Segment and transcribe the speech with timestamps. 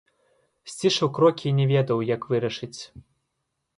[0.71, 2.77] Сцішыў крокі і не ведаў, як вырашыць.